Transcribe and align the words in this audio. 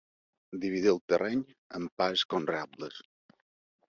Dividir 0.63 0.89
el 0.93 0.97
terreny 1.13 1.43
en 1.79 1.85
parts 2.03 2.25
conreables. 2.35 2.97